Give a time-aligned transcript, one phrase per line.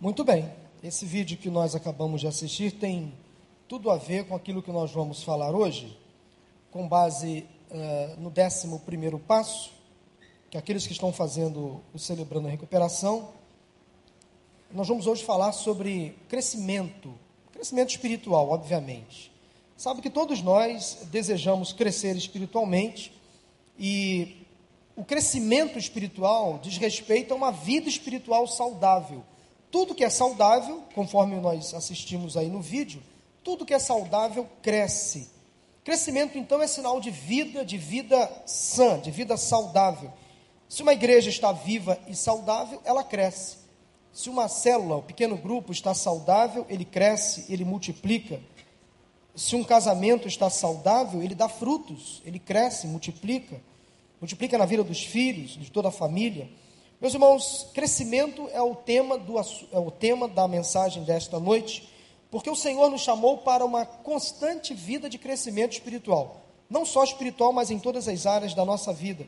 [0.00, 0.48] Muito bem.
[0.80, 3.12] Esse vídeo que nós acabamos de assistir tem
[3.66, 5.98] tudo a ver com aquilo que nós vamos falar hoje,
[6.70, 9.72] com base uh, no 11 primeiro passo,
[10.48, 13.30] que aqueles que estão fazendo o Celebrando a Recuperação,
[14.70, 17.12] nós vamos hoje falar sobre crescimento,
[17.50, 19.32] crescimento espiritual, obviamente.
[19.76, 23.12] Sabe que todos nós desejamos crescer espiritualmente
[23.76, 24.46] e
[24.94, 29.24] o crescimento espiritual diz respeito a uma vida espiritual saudável
[29.70, 33.02] tudo que é saudável, conforme nós assistimos aí no vídeo,
[33.44, 35.30] tudo que é saudável cresce.
[35.84, 40.12] Crescimento, então, é sinal de vida, de vida sã, de vida saudável.
[40.68, 43.56] Se uma igreja está viva e saudável, ela cresce.
[44.12, 48.40] Se uma célula, um pequeno grupo está saudável, ele cresce, ele multiplica.
[49.34, 53.60] Se um casamento está saudável, ele dá frutos, ele cresce, multiplica.
[54.20, 56.50] Multiplica na vida dos filhos, de toda a família.
[57.00, 61.88] Meus irmãos, crescimento é o tema do é o tema da mensagem desta noite,
[62.28, 67.52] porque o Senhor nos chamou para uma constante vida de crescimento espiritual, não só espiritual,
[67.52, 69.24] mas em todas as áreas da nossa vida.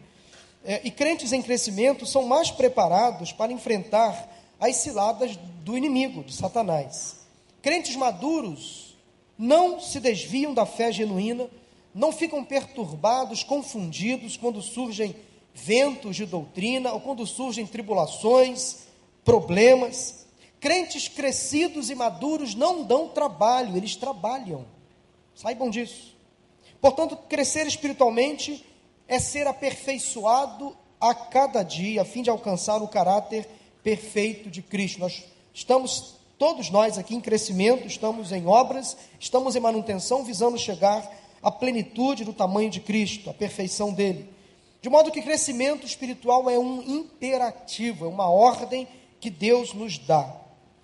[0.65, 6.35] É, e crentes em crescimento são mais preparados para enfrentar as ciladas do inimigo, de
[6.35, 7.21] Satanás.
[7.63, 8.97] Crentes maduros
[9.39, 11.49] não se desviam da fé genuína,
[11.95, 15.15] não ficam perturbados, confundidos quando surgem
[15.55, 18.87] ventos de doutrina, ou quando surgem tribulações,
[19.25, 20.27] problemas.
[20.59, 24.67] Crentes crescidos e maduros não dão trabalho, eles trabalham.
[25.35, 26.15] Saibam disso.
[26.81, 28.65] Portanto, crescer espiritualmente
[29.09, 33.49] é ser aperfeiçoado a cada dia, a fim de alcançar o caráter
[33.83, 35.01] perfeito de Cristo.
[35.01, 41.11] Nós estamos, todos nós aqui em crescimento, estamos em obras, estamos em manutenção, visando chegar
[41.43, 44.29] à plenitude do tamanho de Cristo, a perfeição dele.
[44.81, 48.89] De modo que crescimento espiritual é um imperativo, é uma ordem
[49.21, 50.35] que Deus nos dá.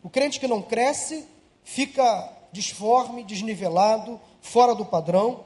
[0.02, 1.26] O crente que não cresce
[1.64, 5.44] fica disforme, desnivelado, fora do padrão,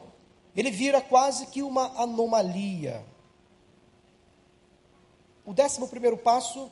[0.57, 3.05] ele vira quase que uma anomalia.
[5.47, 6.71] O décimo primeiro passo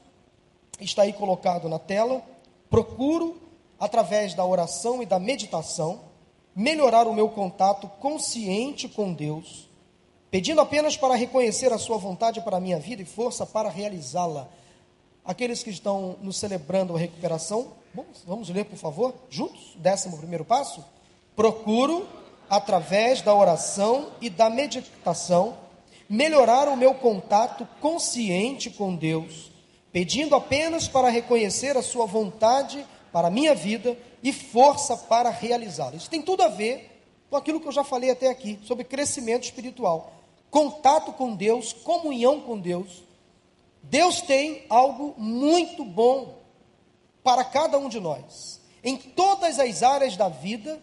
[0.81, 2.23] está aí colocado na tela.
[2.69, 3.41] Procuro,
[3.79, 6.01] através da oração e da meditação,
[6.55, 9.68] melhorar o meu contato consciente com Deus
[10.31, 14.49] pedindo apenas para reconhecer a sua vontade para a minha vida e força para realizá-la.
[15.25, 20.45] Aqueles que estão nos celebrando a recuperação, vamos, vamos ler, por favor, juntos, décimo primeiro
[20.45, 20.85] passo.
[21.35, 22.07] Procuro,
[22.49, 25.57] através da oração e da meditação,
[26.09, 29.51] melhorar o meu contato consciente com Deus,
[29.93, 35.97] pedindo apenas para reconhecer a sua vontade para a minha vida e força para realizá-la.
[35.97, 39.45] Isso tem tudo a ver com aquilo que eu já falei até aqui, sobre crescimento
[39.45, 40.18] espiritual
[40.51, 43.03] contato com Deus, comunhão com Deus,
[43.83, 46.39] Deus tem algo muito bom
[47.23, 48.61] para cada um de nós.
[48.83, 50.81] Em todas as áreas da vida,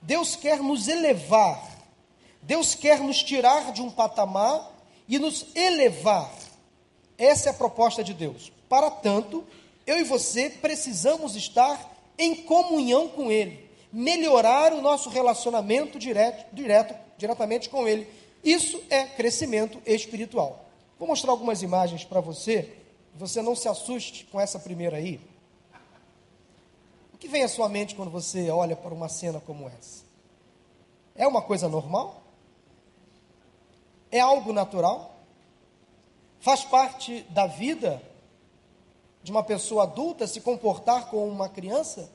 [0.00, 1.62] Deus quer nos elevar,
[2.42, 4.72] Deus quer nos tirar de um patamar
[5.08, 6.30] e nos elevar.
[7.16, 8.52] Essa é a proposta de Deus.
[8.68, 9.44] Para tanto,
[9.86, 16.94] eu e você precisamos estar em comunhão com Ele, melhorar o nosso relacionamento direto, direto
[17.16, 18.08] diretamente com Ele
[18.44, 20.66] isso é crescimento espiritual.
[20.98, 22.76] Vou mostrar algumas imagens para você.
[23.14, 25.20] Você não se assuste com essa primeira aí.
[27.12, 30.04] O que vem à sua mente quando você olha para uma cena como essa?
[31.14, 32.22] É uma coisa normal?
[34.10, 35.16] É algo natural?
[36.40, 38.02] Faz parte da vida
[39.22, 42.12] de uma pessoa adulta se comportar como uma criança?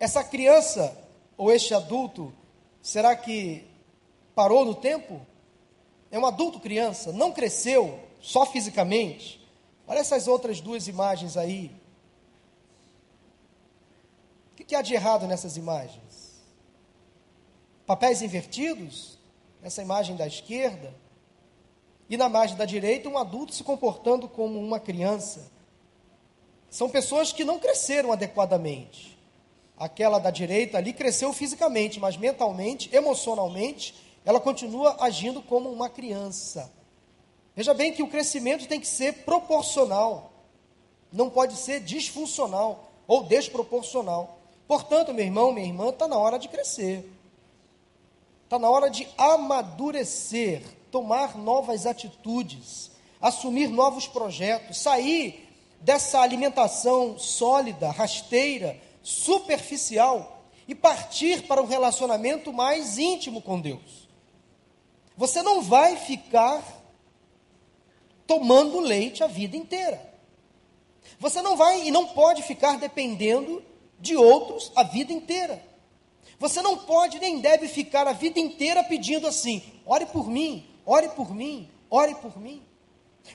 [0.00, 0.96] Essa criança
[1.36, 2.32] ou este adulto,
[2.82, 3.64] será que
[4.36, 5.26] parou no tempo,
[6.10, 9.40] é um adulto criança, não cresceu só fisicamente.
[9.88, 11.70] Olha essas outras duas imagens aí.
[14.52, 16.44] O que há de errado nessas imagens?
[17.86, 19.18] Papéis invertidos?
[19.62, 20.92] Essa imagem da esquerda.
[22.10, 25.50] E na imagem da direita, um adulto se comportando como uma criança.
[26.68, 29.16] São pessoas que não cresceram adequadamente.
[29.78, 36.70] Aquela da direita ali cresceu fisicamente, mas mentalmente, emocionalmente, ela continua agindo como uma criança.
[37.54, 40.32] Veja bem que o crescimento tem que ser proporcional,
[41.12, 44.36] não pode ser disfuncional ou desproporcional.
[44.66, 47.08] Portanto, meu irmão, minha irmã, está na hora de crescer,
[48.42, 52.90] está na hora de amadurecer, tomar novas atitudes,
[53.20, 55.48] assumir novos projetos, sair
[55.80, 64.05] dessa alimentação sólida, rasteira, superficial e partir para um relacionamento mais íntimo com Deus.
[65.16, 66.62] Você não vai ficar
[68.26, 70.14] tomando leite a vida inteira.
[71.18, 73.62] Você não vai e não pode ficar dependendo
[73.98, 75.62] de outros a vida inteira.
[76.38, 81.08] Você não pode nem deve ficar a vida inteira pedindo assim: ore por mim, ore
[81.10, 82.62] por mim, ore por mim.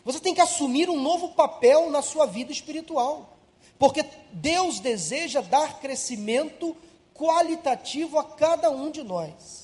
[0.06, 3.38] Você tem que assumir um novo papel na sua vida espiritual,
[3.80, 6.78] porque Deus deseja dar crescimento
[7.14, 9.61] qualitativo a cada um de nós.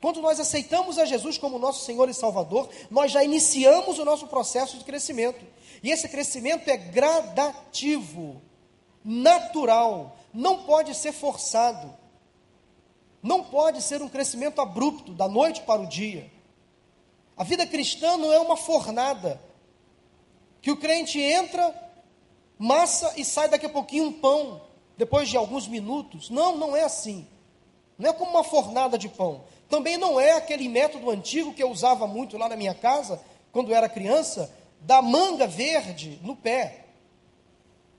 [0.00, 4.28] Quando nós aceitamos a Jesus como nosso Senhor e Salvador, nós já iniciamos o nosso
[4.28, 5.44] processo de crescimento.
[5.82, 8.40] E esse crescimento é gradativo,
[9.04, 11.96] natural, não pode ser forçado.
[13.22, 16.30] Não pode ser um crescimento abrupto, da noite para o dia.
[17.36, 19.40] A vida cristã não é uma fornada,
[20.60, 21.74] que o crente entra,
[22.56, 24.60] massa e sai daqui a pouquinho um pão,
[24.96, 26.30] depois de alguns minutos.
[26.30, 27.26] Não, não é assim.
[27.96, 29.44] Não é como uma fornada de pão.
[29.68, 33.20] Também não é aquele método antigo que eu usava muito lá na minha casa,
[33.52, 36.86] quando era criança, da manga verde no pé.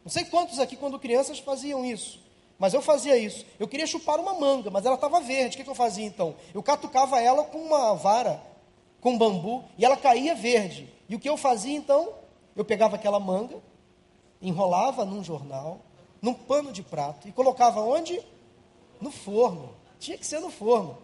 [0.04, 2.19] Não sei quantos aqui, quando crianças, faziam isso.
[2.57, 3.45] Mas eu fazia isso.
[3.60, 5.56] Eu queria chupar uma manga, mas ela estava verde.
[5.56, 6.36] O que, que eu fazia então?
[6.54, 8.42] Eu catucava ela com uma vara,
[9.00, 10.92] com bambu, e ela caía verde.
[11.07, 12.13] E o que eu fazia então?
[12.56, 13.57] Eu pegava aquela manga,
[14.42, 15.80] enrolava num jornal,
[16.22, 18.19] num pano de prato, e colocava onde?
[19.00, 19.74] No forno.
[19.98, 20.98] Tinha que ser no forno.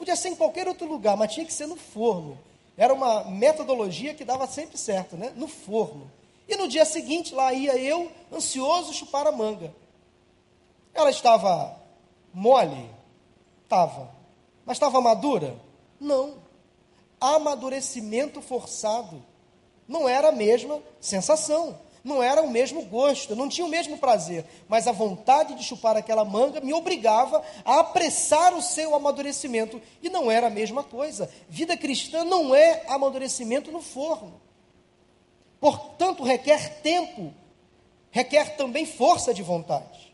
[0.00, 2.38] Podia ser em qualquer outro lugar, mas tinha que ser no forno.
[2.74, 5.30] Era uma metodologia que dava sempre certo, né?
[5.36, 6.10] No forno.
[6.48, 9.74] E no dia seguinte, lá ia eu, ansioso, chupar a manga.
[10.94, 11.76] Ela estava
[12.32, 12.88] mole?
[13.62, 14.10] Estava.
[14.64, 15.54] Mas estava madura?
[16.00, 16.36] Não.
[17.20, 19.22] Amadurecimento forçado.
[19.86, 24.44] Não era a mesma sensação não era o mesmo gosto, não tinha o mesmo prazer,
[24.68, 30.08] mas a vontade de chupar aquela manga me obrigava a apressar o seu amadurecimento, e
[30.08, 31.30] não era a mesma coisa.
[31.48, 34.40] Vida cristã não é amadurecimento no forno.
[35.60, 37.34] Portanto, requer tempo,
[38.10, 40.10] requer também força de vontade.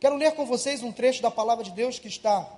[0.00, 2.48] Quero ler com vocês um trecho da palavra de Deus que está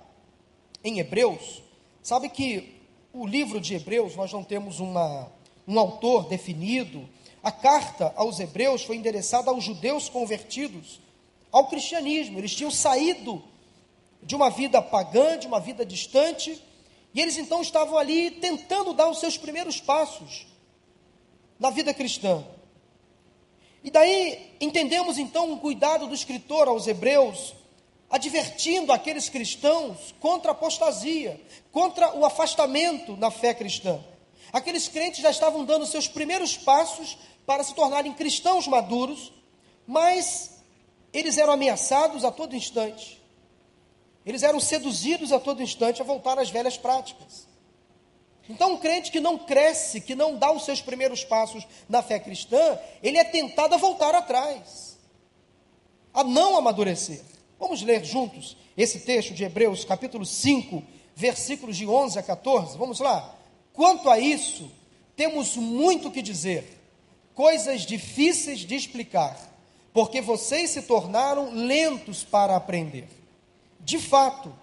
[0.83, 1.61] em Hebreus.
[2.01, 2.81] Sabe que
[3.13, 5.31] o livro de Hebreus, nós não temos uma,
[5.67, 7.07] um autor definido,
[7.43, 11.01] a carta aos Hebreus foi endereçada aos judeus convertidos
[11.51, 12.39] ao cristianismo.
[12.39, 13.43] Eles tinham saído
[14.21, 16.63] de uma vida pagã, de uma vida distante,
[17.13, 20.47] e eles então estavam ali tentando dar os seus primeiros passos
[21.59, 22.43] na vida cristã.
[23.83, 27.53] E daí entendemos então um cuidado do escritor aos Hebreus,
[28.09, 31.41] advertindo aqueles cristãos contra a apostasia,
[31.73, 33.99] contra o afastamento na fé cristã.
[34.53, 39.33] Aqueles crentes já estavam dando seus primeiros passos para se tornarem cristãos maduros,
[39.85, 40.61] mas
[41.11, 43.21] eles eram ameaçados a todo instante.
[44.25, 47.47] Eles eram seduzidos a todo instante a voltar às velhas práticas.
[48.49, 52.19] Então, um crente que não cresce, que não dá os seus primeiros passos na fé
[52.19, 54.97] cristã, ele é tentado a voltar atrás,
[56.13, 57.21] a não amadurecer.
[57.59, 60.83] Vamos ler juntos esse texto de Hebreus, capítulo 5,
[61.15, 62.77] versículos de 11 a 14.
[62.77, 63.33] Vamos lá.
[63.71, 64.69] Quanto a isso,
[65.15, 66.82] temos muito que dizer
[67.35, 69.37] coisas difíceis de explicar,
[69.91, 73.07] porque vocês se tornaram lentos para aprender.
[73.79, 74.53] De fato,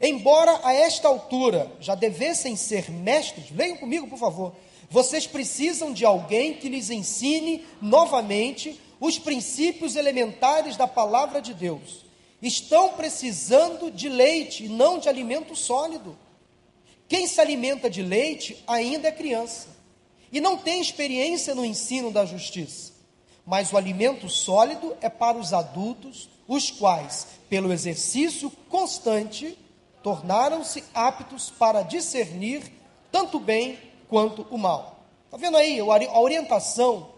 [0.00, 4.54] embora a esta altura já devessem ser mestres, leiam comigo, por favor.
[4.88, 12.04] Vocês precisam de alguém que lhes ensine novamente os princípios elementares da palavra de Deus.
[12.42, 16.16] Estão precisando de leite e não de alimento sólido.
[17.08, 19.79] Quem se alimenta de leite ainda é criança
[20.32, 22.92] e não tem experiência no ensino da justiça.
[23.44, 29.58] Mas o alimento sólido é para os adultos, os quais, pelo exercício constante,
[30.02, 32.62] tornaram-se aptos para discernir
[33.10, 35.04] tanto o bem quanto o mal.
[35.24, 37.10] Está vendo aí a orientação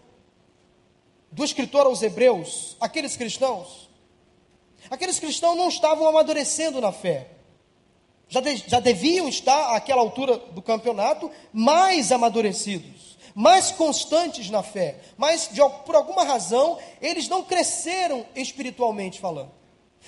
[1.31, 3.89] do escritor aos Hebreus, aqueles cristãos?
[4.89, 7.29] Aqueles cristãos não estavam amadurecendo na fé.
[8.27, 14.99] Já, de, já deviam estar, àquela altura do campeonato, mais amadurecidos mais constantes na fé,
[15.17, 19.51] mas de, por alguma razão eles não cresceram espiritualmente falando.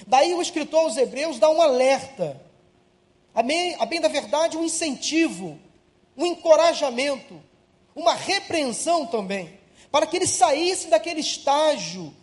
[0.05, 2.39] Daí o escritor aos Hebreus dá um alerta,
[3.33, 5.57] a bem, a bem da verdade, um incentivo,
[6.15, 7.41] um encorajamento,
[7.95, 9.59] uma repreensão também,
[9.91, 12.13] para que eles saíssem daquele estágio,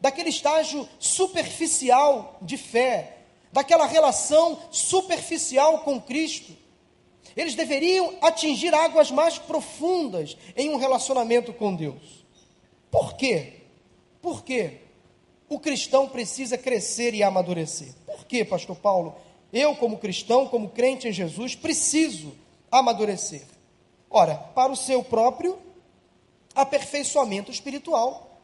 [0.00, 3.17] daquele estágio superficial de fé,
[3.52, 6.56] daquela relação superficial com Cristo
[7.38, 12.24] eles deveriam atingir águas mais profundas em um relacionamento com Deus.
[12.90, 13.60] Por quê?
[14.20, 14.78] Por quê?
[15.48, 17.94] O cristão precisa crescer e amadurecer.
[18.04, 19.14] Por quê, pastor Paulo?
[19.52, 22.34] Eu, como cristão, como crente em Jesus, preciso
[22.72, 23.44] amadurecer.
[24.10, 25.60] Ora, para o seu próprio
[26.56, 28.40] aperfeiçoamento espiritual.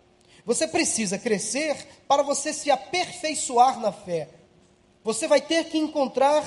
[0.46, 4.28] Você precisa crescer para você se aperfeiçoar na fé.
[5.04, 6.42] Você vai ter que encontrar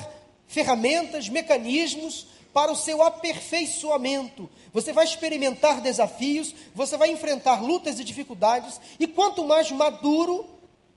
[0.48, 4.50] ferramentas, mecanismos para o seu aperfeiçoamento.
[4.72, 10.44] Você vai experimentar desafios, você vai enfrentar lutas e dificuldades, e quanto mais maduro,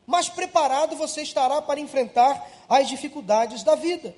[0.07, 4.15] mais preparado você estará para enfrentar as dificuldades da vida.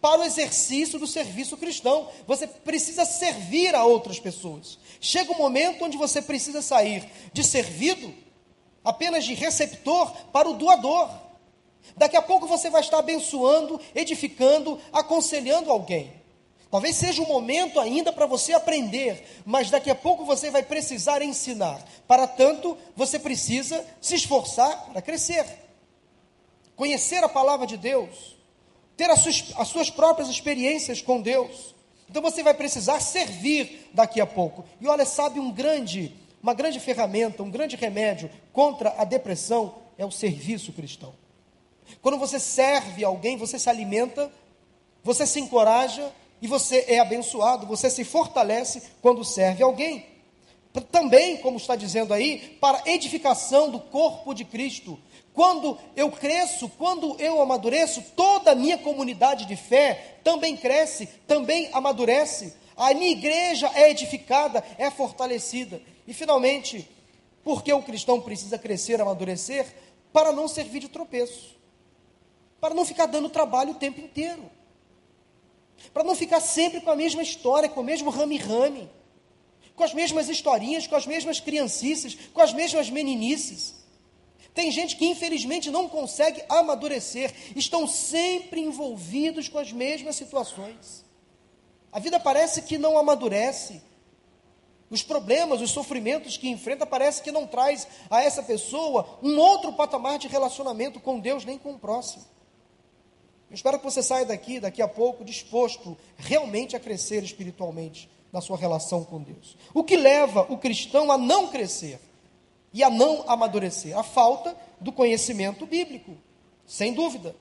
[0.00, 4.78] Para o exercício do serviço cristão, você precisa servir a outras pessoas.
[5.00, 8.14] Chega um momento onde você precisa sair de servido,
[8.82, 11.10] apenas de receptor, para o doador.
[11.96, 16.20] Daqui a pouco você vai estar abençoando, edificando, aconselhando alguém.
[16.70, 21.20] Talvez seja um momento ainda para você aprender, mas daqui a pouco você vai precisar
[21.20, 21.84] ensinar.
[22.06, 25.44] Para tanto, você precisa se esforçar para crescer.
[26.76, 28.36] Conhecer a palavra de Deus,
[28.96, 31.74] ter as suas, as suas próprias experiências com Deus.
[32.08, 34.64] Então você vai precisar servir daqui a pouco.
[34.80, 40.06] E olha, sabe um grande, uma grande ferramenta, um grande remédio contra a depressão é
[40.06, 41.14] o serviço cristão.
[42.02, 44.30] Quando você serve alguém, você se alimenta,
[45.02, 50.06] você se encoraja e você é abençoado, você se fortalece quando serve alguém.
[50.92, 54.98] Também, como está dizendo aí, para edificação do corpo de Cristo.
[55.34, 61.68] Quando eu cresço, quando eu amadureço, toda a minha comunidade de fé também cresce, também
[61.72, 62.54] amadurece.
[62.76, 65.82] A minha igreja é edificada, é fortalecida.
[66.06, 66.88] E finalmente,
[67.42, 69.66] porque o cristão precisa crescer, amadurecer?
[70.12, 71.59] Para não servir de tropeço
[72.60, 74.50] para não ficar dando trabalho o tempo inteiro,
[75.92, 78.90] para não ficar sempre com a mesma história, com o mesmo rame-rame,
[79.74, 83.74] com as mesmas historinhas, com as mesmas criancices, com as mesmas meninices.
[84.52, 91.04] Tem gente que infelizmente não consegue amadurecer, estão sempre envolvidos com as mesmas situações.
[91.92, 93.82] A vida parece que não amadurece.
[94.90, 99.72] Os problemas, os sofrimentos que enfrenta, parece que não traz a essa pessoa um outro
[99.72, 102.24] patamar de relacionamento com Deus nem com o próximo.
[103.50, 108.40] Eu espero que você saia daqui, daqui a pouco, disposto realmente a crescer espiritualmente na
[108.40, 109.56] sua relação com Deus.
[109.74, 111.98] O que leva o cristão a não crescer
[112.72, 113.98] e a não amadurecer?
[113.98, 116.16] A falta do conhecimento bíblico,
[116.64, 117.34] sem dúvida.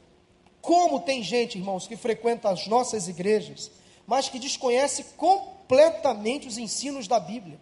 [0.61, 3.71] Como tem gente, irmãos, que frequenta as nossas igrejas,
[4.07, 7.59] mas que desconhece completamente os ensinos da Bíblia.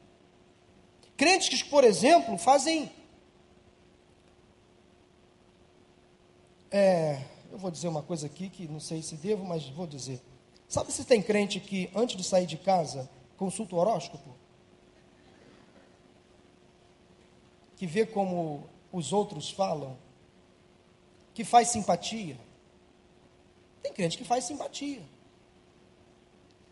[1.18, 2.90] Crentes que, por exemplo, fazem.
[6.72, 10.22] É, eu vou dizer uma coisa aqui que não sei se devo, mas vou dizer.
[10.68, 14.36] Sabe se tem crente que antes de sair de casa consulta o horóscopo?
[17.76, 19.98] Que vê como os outros falam?
[21.34, 22.38] Que faz simpatia?
[23.82, 25.02] Tem crente que faz simpatia.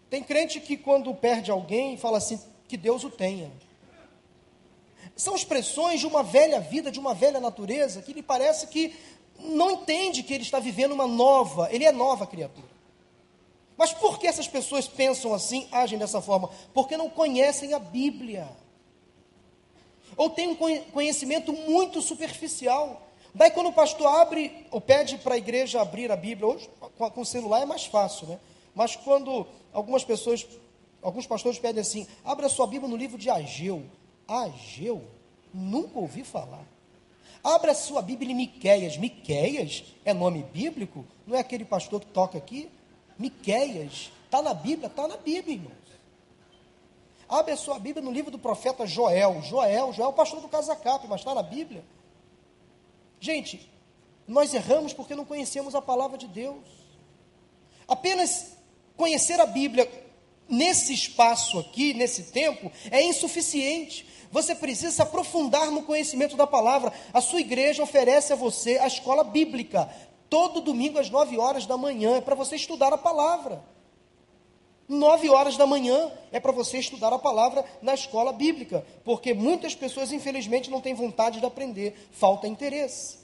[0.09, 3.51] Tem crente que quando perde alguém fala assim, que Deus o tenha.
[5.15, 8.93] São expressões de uma velha vida, de uma velha natureza, que lhe parece que
[9.39, 12.75] não entende que ele está vivendo uma nova, ele é nova criatura.
[13.77, 16.49] Mas por que essas pessoas pensam assim, agem dessa forma?
[16.73, 18.47] Porque não conhecem a Bíblia.
[20.15, 20.55] Ou tem um
[20.91, 23.01] conhecimento muito superficial.
[23.33, 27.21] Daí quando o pastor abre, ou pede para a igreja abrir a Bíblia, hoje com
[27.21, 28.39] o celular é mais fácil, né?
[28.73, 30.47] Mas quando algumas pessoas,
[31.01, 33.83] alguns pastores pedem assim, abra sua Bíblia no livro de Ageu.
[34.25, 35.03] Ageu?
[35.53, 36.65] Nunca ouvi falar.
[37.45, 38.97] Abra sua Bíblia em Miqueias.
[38.97, 41.05] Miqueias é nome bíblico?
[41.27, 42.71] Não é aquele pastor que toca aqui?
[43.19, 44.11] Miqueias.
[44.25, 44.87] Está na Bíblia?
[44.87, 45.75] Está na Bíblia, irmãos.
[47.29, 49.43] Abre a sua Bíblia no livro do profeta Joel.
[49.43, 51.85] Joel, Joel é o pastor do Casacap, mas está na Bíblia.
[53.19, 53.69] Gente,
[54.27, 56.65] nós erramos porque não conhecemos a palavra de Deus.
[57.87, 58.57] Apenas
[58.97, 59.87] conhecer a Bíblia
[60.49, 64.14] nesse espaço aqui, nesse tempo, é insuficiente.
[64.35, 66.91] Você precisa se aprofundar no conhecimento da palavra.
[67.13, 69.89] A sua igreja oferece a você a escola bíblica.
[70.29, 73.63] Todo domingo às nove horas da manhã é para você estudar a palavra.
[74.89, 79.73] Nove horas da manhã é para você estudar a palavra na escola bíblica, porque muitas
[79.73, 83.19] pessoas, infelizmente, não têm vontade de aprender, falta interesse.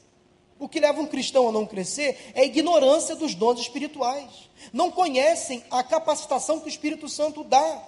[0.57, 4.49] O que leva um cristão a não crescer é a ignorância dos dons espirituais.
[4.71, 7.83] Não conhecem a capacitação que o Espírito Santo dá.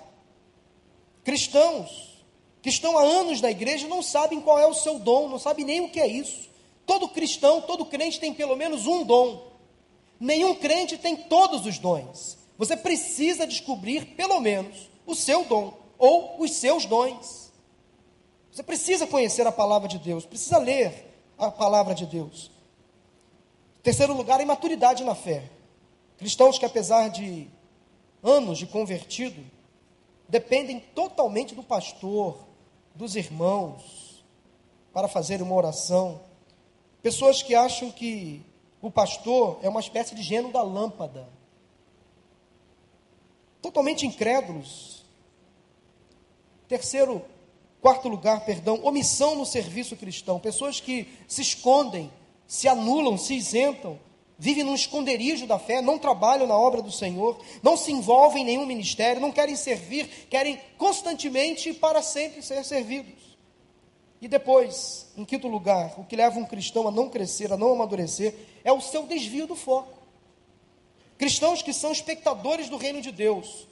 [1.23, 2.12] Cristãos
[2.63, 5.65] que estão há anos na igreja não sabem qual é o seu dom, não sabem
[5.65, 6.49] nem o que é isso.
[6.85, 9.51] Todo cristão, todo crente tem pelo menos um dom.
[10.17, 12.37] Nenhum crente tem todos os dons.
[12.57, 17.51] Você precisa descobrir pelo menos o seu dom ou os seus dons.
[18.49, 22.49] Você precisa conhecer a palavra de Deus, precisa ler a palavra de Deus.
[23.81, 25.51] Terceiro lugar, imaturidade na fé.
[26.17, 27.49] Cristãos que, apesar de
[28.23, 29.43] anos de convertido,
[30.29, 32.52] dependem totalmente do pastor,
[32.95, 34.23] dos irmãos,
[34.93, 36.21] para fazer uma oração.
[37.01, 38.45] Pessoas que acham que
[38.81, 41.27] o pastor é uma espécie de gênio da lâmpada.
[43.61, 45.03] Totalmente incrédulos.
[46.67, 47.25] Terceiro,
[47.81, 50.39] quarto lugar, perdão, omissão no serviço cristão.
[50.39, 52.11] Pessoas que se escondem,
[52.45, 53.99] se anulam, se isentam,
[54.43, 58.45] vivem num esconderijo da fé, não trabalham na obra do Senhor, não se envolvem em
[58.45, 63.37] nenhum ministério, não querem servir, querem constantemente e para sempre ser servidos.
[64.21, 67.71] E depois, em quinto lugar, o que leva um cristão a não crescer, a não
[67.71, 68.35] amadurecer,
[68.65, 69.97] é o seu desvio do foco.
[71.17, 73.65] Cristãos que são espectadores do reino de Deus,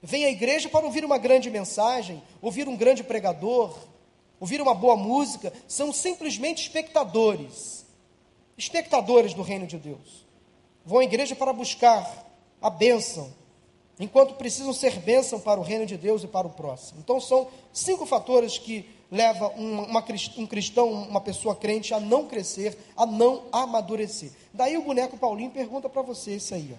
[0.00, 3.76] vêm à igreja para ouvir uma grande mensagem, ouvir um grande pregador,
[4.38, 7.83] ouvir uma boa música, são simplesmente espectadores,
[8.56, 10.26] espectadores do reino de Deus.
[10.84, 12.26] Vão à igreja para buscar
[12.60, 13.32] a bênção,
[13.98, 17.00] enquanto precisam ser bênção para o reino de Deus e para o próximo.
[17.00, 20.04] Então, são cinco fatores que leva uma, uma,
[20.38, 24.32] um cristão, uma pessoa crente, a não crescer, a não amadurecer.
[24.52, 26.78] Daí o boneco Paulinho pergunta para você esse aí: ó,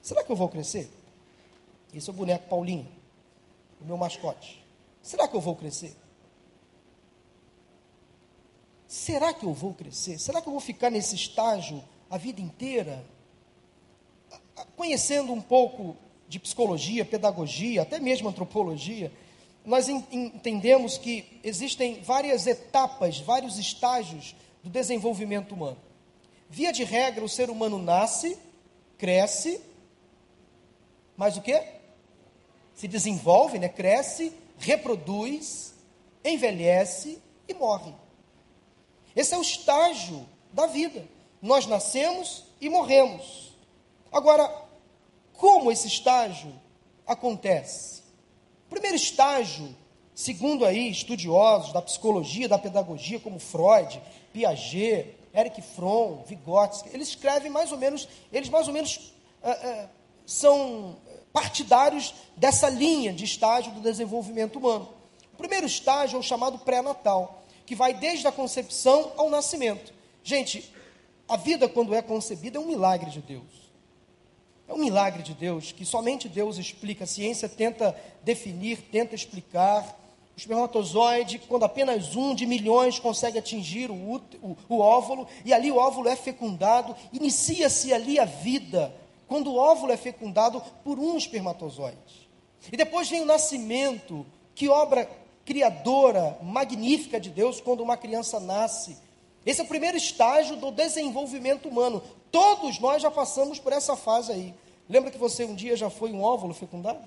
[0.00, 0.90] será que eu vou crescer?
[1.92, 2.88] Esse é o boneco Paulinho,
[3.80, 4.64] o meu mascote.
[5.02, 5.96] Será que eu vou crescer?
[8.92, 10.18] Será que eu vou crescer?
[10.18, 13.02] Será que eu vou ficar nesse estágio a vida inteira?
[14.76, 15.96] Conhecendo um pouco
[16.28, 19.10] de psicologia, pedagogia, até mesmo antropologia,
[19.64, 25.78] nós entendemos que existem várias etapas, vários estágios do desenvolvimento humano.
[26.50, 28.36] Via de regra, o ser humano nasce,
[28.98, 29.58] cresce,
[31.16, 31.58] mas o que?
[32.74, 33.70] Se desenvolve, né?
[33.70, 35.72] cresce, reproduz,
[36.22, 37.18] envelhece
[37.48, 38.01] e morre.
[39.14, 41.06] Esse é o estágio da vida.
[41.40, 43.52] Nós nascemos e morremos.
[44.12, 44.50] Agora,
[45.32, 46.52] como esse estágio
[47.06, 48.02] acontece?
[48.72, 49.76] primeiro estágio,
[50.14, 54.00] segundo aí estudiosos da psicologia, da pedagogia, como Freud,
[54.32, 59.88] Piaget, Eric Fromm, Vygotsky, eles escrevem mais ou menos, eles mais ou menos uh, uh,
[60.24, 60.96] são
[61.32, 64.88] partidários dessa linha de estágio do desenvolvimento humano.
[65.34, 69.92] O primeiro estágio é o chamado pré-natal, que vai desde a concepção ao nascimento.
[70.22, 70.72] Gente,
[71.28, 73.62] a vida quando é concebida é um milagre de Deus.
[74.68, 77.04] É um milagre de Deus que somente Deus explica.
[77.04, 79.98] A ciência tenta definir, tenta explicar.
[80.34, 84.20] O espermatozoide, quando apenas um de milhões consegue atingir o,
[84.68, 88.94] o, óvulo, e ali o óvulo é fecundado, inicia-se ali a vida,
[89.28, 92.28] quando o óvulo é fecundado por um espermatozoide.
[92.72, 95.06] E depois vem o nascimento, que obra
[95.44, 98.96] criadora, magnífica de Deus, quando uma criança nasce.
[99.44, 102.02] Esse é o primeiro estágio do desenvolvimento humano.
[102.30, 104.54] Todos nós já passamos por essa fase aí.
[104.88, 107.02] Lembra que você um dia já foi um óvulo fecundado?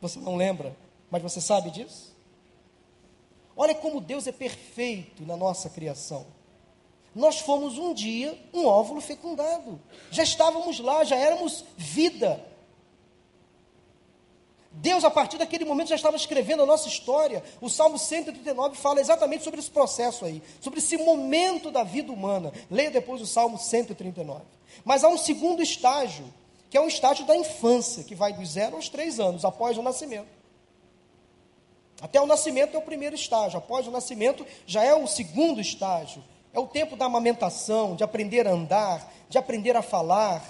[0.00, 0.76] Você não lembra,
[1.10, 2.14] mas você sabe disso?
[3.56, 6.26] Olha como Deus é perfeito na nossa criação.
[7.14, 9.80] Nós fomos um dia um óvulo fecundado.
[10.10, 12.44] Já estávamos lá, já éramos vida.
[14.78, 17.42] Deus, a partir daquele momento, já estava escrevendo a nossa história.
[17.60, 22.52] O Salmo 139 fala exatamente sobre esse processo aí, sobre esse momento da vida humana.
[22.70, 24.42] Leia depois o Salmo 139.
[24.84, 26.26] Mas há um segundo estágio
[26.68, 29.82] que é um estágio da infância, que vai dos zero aos três anos, após o
[29.82, 30.28] nascimento.
[32.00, 36.22] Até o nascimento é o primeiro estágio, após o nascimento já é o segundo estágio.
[36.52, 40.42] É o tempo da amamentação, de aprender a andar, de aprender a falar,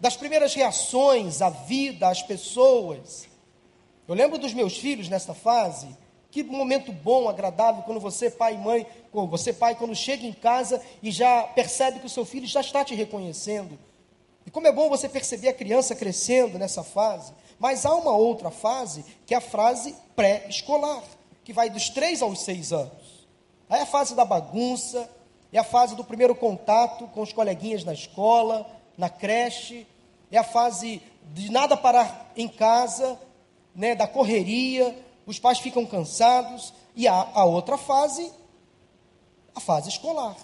[0.00, 3.28] das primeiras reações à vida, às pessoas.
[4.08, 5.88] Eu lembro dos meus filhos nessa fase,
[6.30, 10.80] que momento bom, agradável, quando você, pai e mãe, você, pai, quando chega em casa
[11.02, 13.78] e já percebe que o seu filho já está te reconhecendo,
[14.46, 17.32] e como é bom você perceber a criança crescendo nessa fase.
[17.58, 21.04] Mas há uma outra fase, que é a fase pré-escolar,
[21.44, 23.28] que vai dos 3 aos 6 anos.
[23.68, 25.08] Aí é a fase da bagunça,
[25.52, 28.66] é a fase do primeiro contato com os coleguinhas na escola,
[29.00, 29.86] na creche,
[30.30, 31.00] é a fase
[31.32, 33.18] de nada parar em casa,
[33.74, 34.94] né, da correria,
[35.26, 38.30] os pais ficam cansados, e há a outra fase,
[39.54, 40.36] a fase escolar,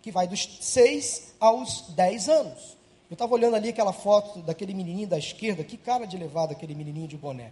[0.00, 2.78] que vai dos 6 aos 10 anos.
[3.10, 6.76] Eu estava olhando ali aquela foto daquele menininho da esquerda, que cara de levado aquele
[6.76, 7.50] menininho de boné.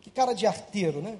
[0.00, 1.18] Que cara de arteiro, né?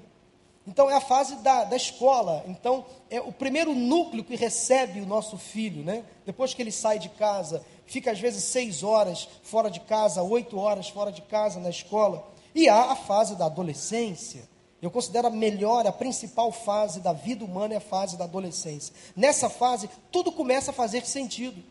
[0.65, 2.43] Então é a fase da, da escola.
[2.47, 6.03] Então é o primeiro núcleo que recebe o nosso filho, né?
[6.25, 10.57] Depois que ele sai de casa, fica às vezes seis horas fora de casa, oito
[10.57, 12.27] horas fora de casa na escola.
[12.53, 14.47] E há a fase da adolescência.
[14.81, 18.93] Eu considero a melhor, a principal fase da vida humana é a fase da adolescência.
[19.15, 21.63] Nessa fase, tudo começa a fazer sentido.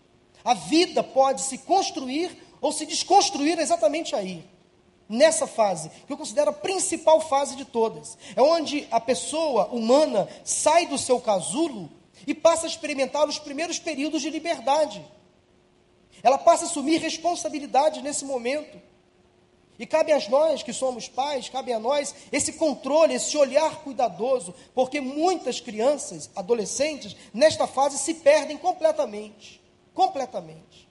[0.44, 4.44] A vida pode se construir ou se desconstruir exatamente aí.
[5.08, 8.16] nessa fase, que eu considero a principal fase de todas.
[8.34, 11.90] É onde a pessoa humana sai do seu casulo
[12.26, 15.04] e passa a experimentar os primeiros períodos de liberdade.
[16.24, 18.80] Ela passa a assumir responsabilidade nesse momento.
[19.78, 24.54] E cabe a nós que somos pais, cabe a nós esse controle, esse olhar cuidadoso,
[24.74, 29.60] porque muitas crianças, adolescentes, nesta fase se perdem completamente.
[29.92, 30.88] Completamente.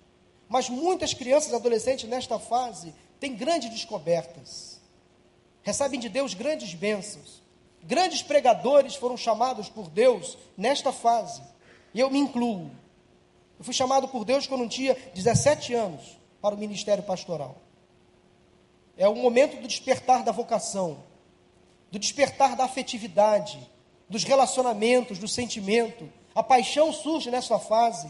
[0.48, 4.80] Mas muitas crianças adolescentes nesta fase têm grandes descobertas.
[5.64, 7.42] Recebem de Deus grandes bênçãos.
[7.82, 11.42] Grandes pregadores foram chamados por Deus nesta fase.
[11.92, 12.83] E eu me incluo.
[13.58, 16.02] Eu fui chamado por Deus quando eu tinha 17 anos
[16.42, 17.58] para o ministério pastoral.
[18.98, 21.04] É o momento do despertar da vocação,
[21.92, 23.60] do despertar da afetividade,
[24.10, 26.10] dos relacionamentos, do sentimento.
[26.36, 28.10] A paixão surge nessa fase.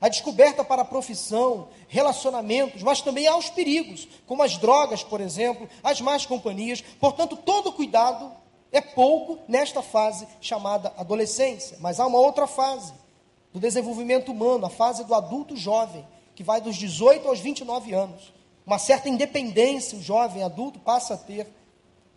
[0.00, 5.20] A descoberta para a profissão, relacionamentos, mas também há os perigos, como as drogas, por
[5.20, 6.80] exemplo, as más companhias.
[6.80, 8.30] Portanto, todo cuidado
[8.70, 11.78] é pouco nesta fase chamada adolescência.
[11.80, 12.92] Mas há uma outra fase
[13.52, 18.32] do desenvolvimento humano, a fase do adulto jovem, que vai dos 18 aos 29 anos.
[18.66, 21.46] Uma certa independência o jovem adulto passa a ter.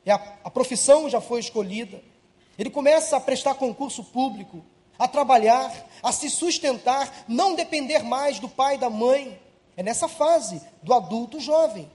[0.05, 2.01] E a, a profissão já foi escolhida.
[2.57, 4.63] Ele começa a prestar concurso público,
[4.99, 9.39] a trabalhar, a se sustentar, não depender mais do pai e da mãe.
[9.77, 11.89] É nessa fase do adulto jovem.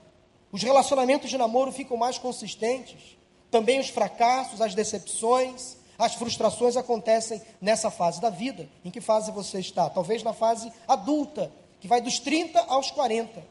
[0.50, 3.16] Os relacionamentos de namoro ficam mais consistentes.
[3.50, 8.68] Também os fracassos, as decepções, as frustrações acontecem nessa fase da vida.
[8.84, 9.88] Em que fase você está?
[9.88, 13.42] Talvez na fase adulta, que vai dos 30 aos 40.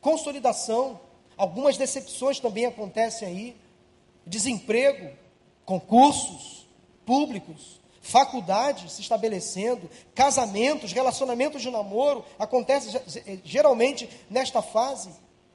[0.00, 1.00] Consolidação,
[1.36, 3.56] algumas decepções também acontecem aí.
[4.26, 5.10] Desemprego,
[5.64, 6.66] concursos
[7.04, 13.00] públicos, faculdades se estabelecendo, casamentos, relacionamentos de namoro acontecem
[13.44, 15.10] geralmente nesta fase.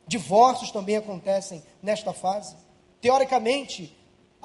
[0.08, 2.56] Divórcios também acontecem nesta fase.
[3.02, 3.96] Teoricamente,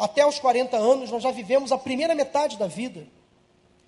[0.00, 3.06] até os 40 anos, nós já vivemos a primeira metade da vida.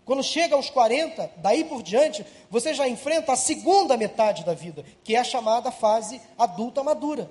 [0.05, 4.85] Quando chega aos 40, daí por diante, você já enfrenta a segunda metade da vida,
[5.03, 7.31] que é a chamada fase adulta madura.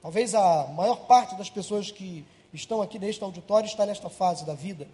[0.00, 4.54] Talvez a maior parte das pessoas que estão aqui neste auditório está nesta fase da
[4.54, 4.88] vida,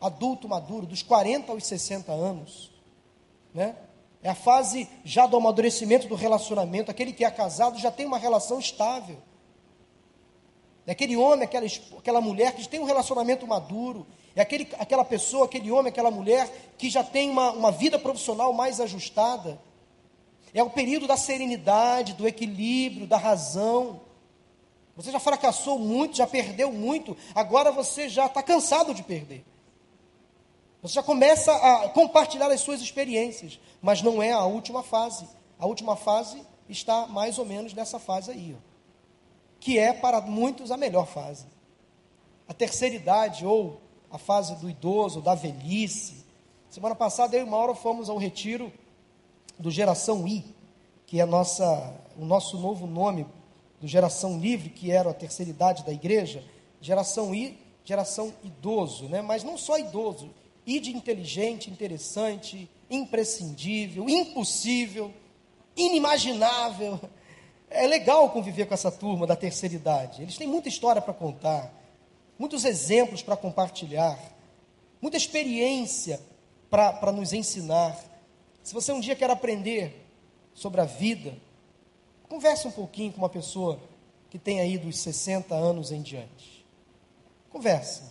[0.00, 2.70] adulto maduro, dos 40 aos 60 anos.
[3.52, 3.74] Né?
[4.22, 8.18] É a fase já do amadurecimento do relacionamento, aquele que é casado já tem uma
[8.18, 9.16] relação estável
[10.86, 11.66] é aquele homem, aquela,
[11.98, 16.48] aquela mulher que tem um relacionamento maduro, é aquele, aquela pessoa, aquele homem, aquela mulher
[16.78, 19.60] que já tem uma, uma vida profissional mais ajustada.
[20.54, 24.00] É o período da serenidade, do equilíbrio, da razão.
[24.94, 29.44] Você já fracassou muito, já perdeu muito, agora você já está cansado de perder.
[30.82, 35.26] Você já começa a compartilhar as suas experiências, mas não é a última fase.
[35.58, 38.56] A última fase está mais ou menos nessa fase aí.
[38.56, 38.75] Ó
[39.66, 41.44] que é para muitos a melhor fase.
[42.46, 46.24] A terceira idade, ou a fase do idoso, da velhice.
[46.70, 48.72] Semana passada eu e Mauro fomos ao retiro
[49.58, 50.44] do Geração I,
[51.04, 53.26] que é nossa, o nosso novo nome
[53.80, 56.44] do Geração Livre, que era a terceira idade da igreja.
[56.80, 59.20] Geração I, geração idoso, né?
[59.20, 60.30] mas não só idoso,
[60.64, 65.12] I de inteligente, interessante, imprescindível, impossível,
[65.76, 67.00] inimaginável.
[67.76, 70.22] É legal conviver com essa turma da terceira idade.
[70.22, 71.72] Eles têm muita história para contar,
[72.38, 74.18] muitos exemplos para compartilhar,
[75.00, 76.20] muita experiência
[76.70, 77.96] para nos ensinar.
[78.62, 80.06] Se você um dia quer aprender
[80.54, 81.36] sobre a vida,
[82.28, 83.78] converse um pouquinho com uma pessoa
[84.30, 86.64] que tem aí dos 60 anos em diante.
[87.50, 88.02] Converse.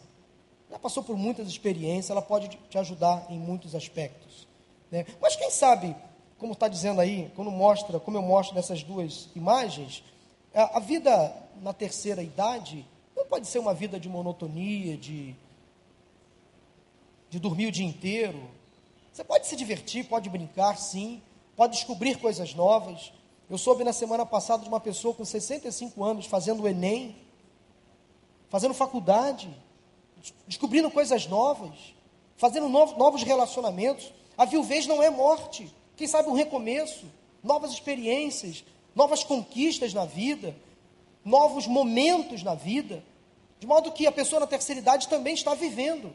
[0.69, 4.47] Já passou por muitas experiências, ela pode te ajudar em muitos aspectos.
[4.91, 5.06] Né?
[5.21, 5.95] Mas quem sabe
[6.37, 10.03] como está dizendo aí, quando mostra, como eu mostro nessas duas imagens,
[10.53, 15.35] a, a vida na terceira idade não pode ser uma vida de monotonia, de,
[17.29, 18.49] de dormir o dia inteiro.
[19.11, 21.21] Você pode se divertir, pode brincar, sim,
[21.55, 23.13] pode descobrir coisas novas.
[23.49, 27.15] Eu soube na semana passada de uma pessoa com 65 anos fazendo o Enem,
[28.49, 29.55] fazendo faculdade,
[30.47, 31.95] descobrindo coisas novas,
[32.35, 34.11] fazendo novos relacionamentos.
[34.37, 35.73] A viuvez não é morte.
[35.95, 37.05] Quem sabe um recomeço,
[37.43, 38.63] novas experiências,
[38.95, 40.55] novas conquistas na vida,
[41.23, 43.03] novos momentos na vida,
[43.60, 46.13] de modo que a pessoa na terceira idade também está vivendo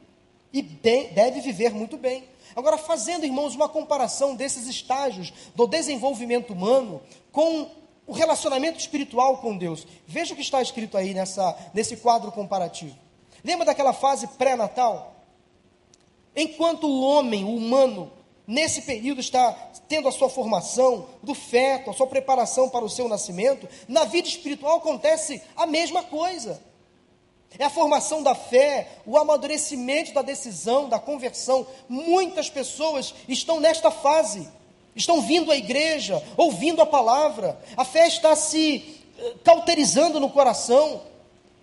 [0.53, 2.25] e deve viver muito bem.
[2.55, 7.71] Agora, fazendo, irmãos, uma comparação desses estágios do desenvolvimento humano com
[8.07, 12.97] o relacionamento espiritual com Deus, veja o que está escrito aí nessa, nesse quadro comparativo.
[13.45, 15.15] Lembra daquela fase pré-natal?
[16.35, 18.11] Enquanto o homem, o humano,
[18.51, 19.53] nesse período está
[19.89, 24.27] tendo a sua formação do feto, a sua preparação para o seu nascimento, na vida
[24.27, 26.61] espiritual acontece a mesma coisa.
[27.57, 31.65] É a formação da fé, o amadurecimento da decisão, da conversão.
[31.89, 34.49] Muitas pessoas estão nesta fase,
[34.97, 41.03] estão vindo à igreja, ouvindo a palavra, a fé está se eh, cauterizando no coração.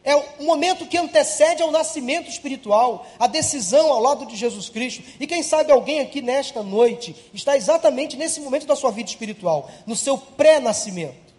[0.08, 5.04] É o momento que antecede ao nascimento espiritual, a decisão ao lado de Jesus Cristo.
[5.20, 9.70] E quem sabe alguém aqui nesta noite está exatamente nesse momento da sua vida espiritual,
[9.86, 11.34] no seu pré-nascimento.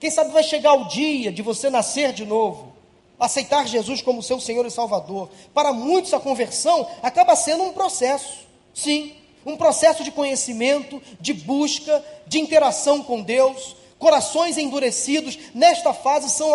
[0.00, 2.72] Quem sabe vai chegar o dia de você nascer de novo,
[3.16, 5.30] aceitar Jesus como seu Senhor e Salvador.
[5.54, 8.40] Para muitos, a conversão acaba sendo um processo,
[8.74, 9.14] sim,
[9.46, 13.76] um processo de conhecimento, de busca, de interação com Deus.
[14.00, 16.50] Corações endurecidos, nesta fase, são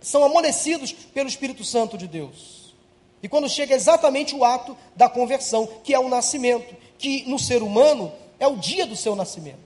[0.00, 2.74] são amolecidos pelo Espírito Santo de Deus.
[3.22, 7.62] E quando chega exatamente o ato da conversão, que é o nascimento, que no ser
[7.62, 9.58] humano é o dia do seu nascimento,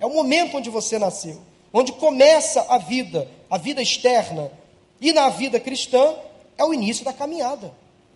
[0.00, 1.38] é o momento onde você nasceu,
[1.72, 4.50] onde começa a vida, a vida externa,
[5.00, 6.14] e na vida cristã
[6.56, 7.72] é o início da caminhada,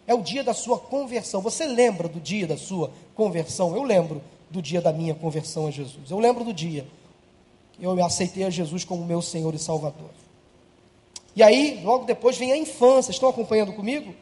[0.06, 1.40] é o dia da sua conversão.
[1.42, 3.76] Você lembra do dia da sua conversão?
[3.76, 6.86] Eu lembro do dia da minha conversão a Jesus, eu lembro do dia
[7.72, 10.21] que eu aceitei a Jesus como meu Senhor e Salvador.
[11.34, 13.10] E aí, logo depois, vem a infância.
[13.10, 14.14] Estão acompanhando comigo?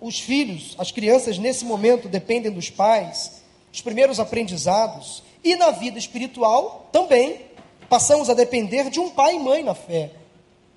[0.00, 3.42] Os filhos, as crianças, nesse momento, dependem dos pais,
[3.72, 5.22] os primeiros aprendizados.
[5.44, 7.40] E na vida espiritual, também,
[7.88, 10.12] passamos a depender de um pai e mãe na fé.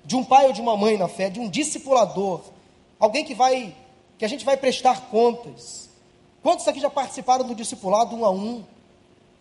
[0.04, 2.42] De um pai ou de uma mãe na fé, de um discipulador.
[3.00, 3.74] Alguém que vai,
[4.18, 5.88] que a gente vai prestar contas.
[6.42, 8.62] Quantos aqui já participaram do discipulado um a um?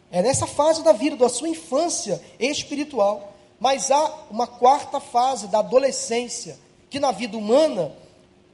[0.10, 3.33] É nessa fase da vida, da sua infância espiritual.
[3.64, 7.94] Mas há uma quarta fase da adolescência, que na vida humana,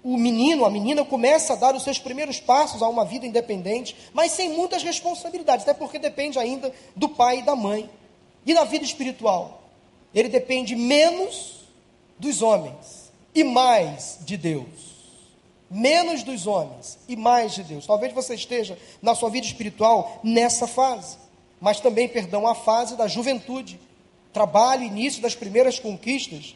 [0.03, 3.95] o menino, a menina começa a dar os seus primeiros passos a uma vida independente,
[4.13, 7.89] mas sem muitas responsabilidades, até porque depende ainda do pai e da mãe.
[8.45, 9.63] E na vida espiritual,
[10.13, 11.61] ele depende menos
[12.19, 14.67] dos homens e mais de Deus.
[15.71, 17.87] Menos dos homens e mais de Deus.
[17.87, 21.17] Talvez você esteja na sua vida espiritual nessa fase,
[21.59, 23.79] mas também, perdão, a fase da juventude,
[24.33, 26.55] trabalho, início das primeiras conquistas,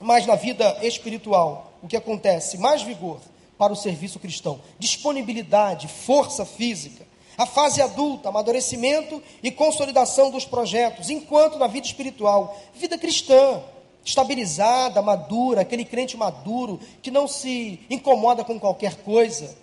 [0.00, 2.58] mas na vida espiritual, o que acontece?
[2.58, 3.20] Mais vigor
[3.56, 11.10] para o serviço cristão, disponibilidade, força física, a fase adulta, amadurecimento e consolidação dos projetos,
[11.10, 13.62] enquanto na vida espiritual, vida cristã,
[14.04, 19.56] estabilizada, madura, aquele crente maduro que não se incomoda com qualquer coisa,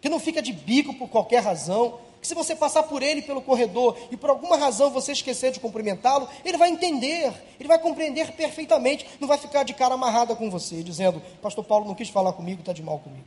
[0.00, 3.42] que não fica de bico por qualquer razão, que se você passar por ele pelo
[3.42, 8.30] corredor e por alguma razão você esquecer de cumprimentá-lo, ele vai entender, ele vai compreender
[8.36, 12.32] perfeitamente, não vai ficar de cara amarrada com você, dizendo: Pastor Paulo não quis falar
[12.32, 13.24] comigo, está de mal comigo.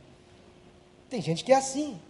[1.10, 2.00] Tem gente que é assim,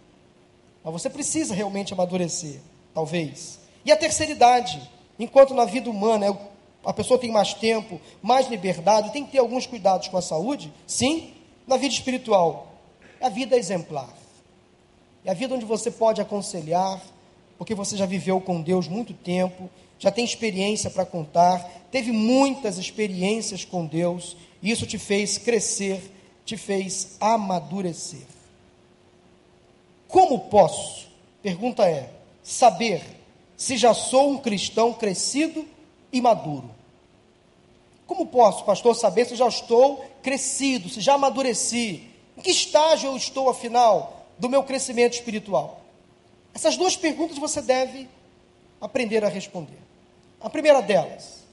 [0.81, 2.61] mas você precisa realmente amadurecer,
[2.93, 3.59] talvez.
[3.83, 4.81] E a terceira idade,
[5.19, 6.47] enquanto na vida humana é
[6.85, 10.71] a pessoa tem mais tempo, mais liberdade, tem que ter alguns cuidados com a saúde,
[10.87, 11.33] sim,
[11.67, 12.75] na vida espiritual,
[13.19, 14.07] é a vida exemplar.
[15.27, 17.01] É a vida onde você pode aconselhar,
[17.57, 22.77] porque você já viveu com Deus muito tempo, já tem experiência para contar, teve muitas
[22.77, 26.01] experiências com Deus, e isso te fez crescer,
[26.45, 28.25] te fez amadurecer.
[30.07, 31.09] Como posso,
[31.43, 32.09] pergunta é,
[32.41, 33.03] saber
[33.57, 35.67] se já sou um cristão crescido
[36.09, 36.71] e maduro?
[38.05, 42.03] Como posso, pastor, saber se já estou crescido, se já amadureci?
[42.37, 44.16] Em que estágio eu estou, afinal?
[44.37, 45.81] Do meu crescimento espiritual?
[46.53, 48.07] Essas duas perguntas você deve
[48.81, 49.77] aprender a responder.
[50.39, 51.43] A primeira delas,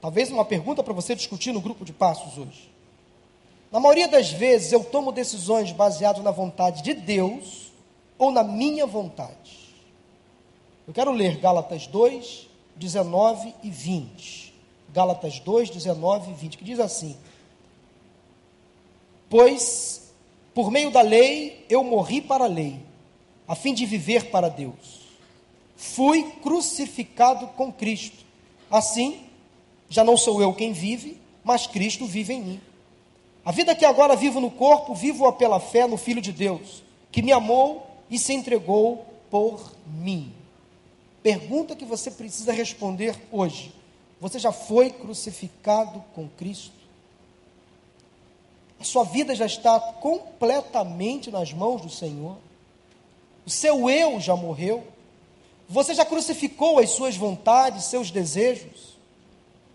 [0.00, 2.70] talvez uma pergunta para você discutir no grupo de passos hoje.
[3.70, 7.72] Na maioria das vezes eu tomo decisões baseadas na vontade de Deus
[8.18, 9.74] ou na minha vontade.
[10.86, 14.54] Eu quero ler Gálatas 2, 19 e 20.
[14.92, 17.16] Gálatas 2, 19 e 20, que diz assim:
[19.28, 20.03] Pois
[20.54, 22.78] por meio da lei, eu morri para a lei,
[23.46, 25.02] a fim de viver para Deus.
[25.76, 28.24] Fui crucificado com Cristo.
[28.70, 29.20] Assim,
[29.88, 32.60] já não sou eu quem vive, mas Cristo vive em mim.
[33.44, 37.20] A vida que agora vivo no corpo, vivo-a pela fé no Filho de Deus, que
[37.20, 40.32] me amou e se entregou por mim.
[41.22, 43.72] Pergunta que você precisa responder hoje:
[44.20, 46.83] Você já foi crucificado com Cristo?
[48.84, 52.36] A sua vida já está completamente nas mãos do Senhor.
[53.46, 54.84] O seu eu já morreu.
[55.66, 58.98] Você já crucificou as suas vontades, seus desejos.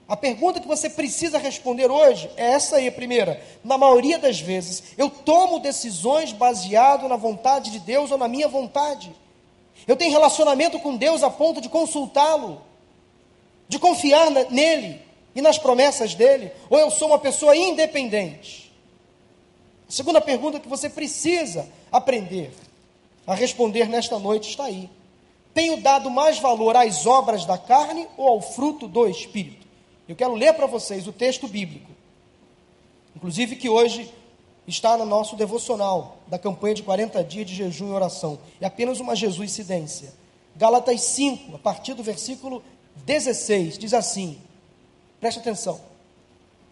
[0.07, 3.43] A pergunta que você precisa responder hoje é essa aí, primeira.
[3.63, 8.47] Na maioria das vezes, eu tomo decisões baseado na vontade de Deus ou na minha
[8.47, 9.11] vontade.
[9.87, 12.61] Eu tenho relacionamento com Deus a ponto de consultá-lo,
[13.67, 15.01] de confiar nele
[15.33, 18.68] e nas promessas dele, ou eu sou uma pessoa independente?
[19.89, 22.53] A segunda pergunta que você precisa aprender
[23.25, 24.87] a responder nesta noite está aí.
[25.51, 29.65] Tenho dado mais valor às obras da carne ou ao fruto do Espírito?
[30.07, 31.89] Eu quero ler para vocês o texto bíblico,
[33.15, 34.13] inclusive que hoje
[34.67, 38.37] está no nosso devocional da campanha de 40 dias de jejum e oração.
[38.61, 40.13] É apenas uma jesuicidência.
[40.55, 42.63] Gálatas 5, a partir do versículo
[43.05, 44.39] 16, diz assim:
[45.19, 45.81] preste atenção.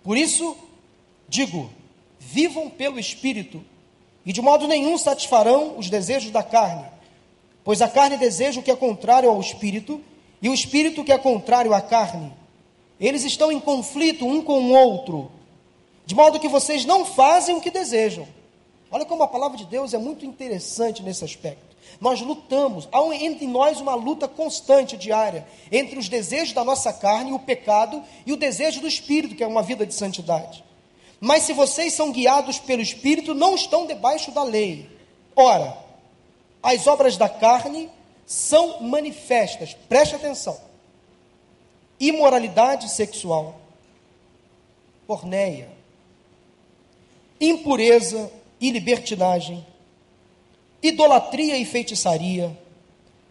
[0.03, 0.55] Por isso,
[1.27, 1.69] digo:
[2.19, 3.63] vivam pelo Espírito,
[4.25, 6.85] e de modo nenhum satisfarão os desejos da carne,
[7.63, 10.01] pois a carne deseja o que é contrário ao Espírito,
[10.41, 12.31] e o Espírito que é contrário à carne.
[12.99, 15.31] Eles estão em conflito um com o outro,
[16.05, 18.27] de modo que vocês não fazem o que desejam.
[18.89, 21.75] Olha como a palavra de Deus é muito interessante nesse aspecto.
[21.99, 27.33] Nós lutamos, há entre nós uma luta constante, diária, entre os desejos da nossa carne,
[27.33, 30.63] o pecado, e o desejo do Espírito, que é uma vida de santidade.
[31.19, 34.89] Mas se vocês são guiados pelo Espírito, não estão debaixo da lei.
[35.35, 35.77] Ora,
[36.61, 37.89] as obras da carne
[38.25, 40.67] são manifestas, preste atenção
[41.99, 43.59] imoralidade sexual,
[45.05, 45.69] porneia,
[47.39, 49.65] impureza e libertinagem,
[50.81, 52.57] idolatria e feitiçaria,